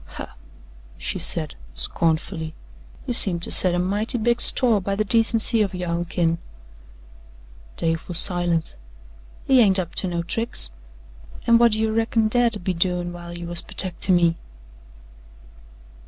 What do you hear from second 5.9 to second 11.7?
kin." Dave was silent. "He ain't up to no tricks. An'